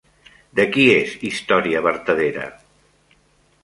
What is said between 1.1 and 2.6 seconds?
Història vertadera?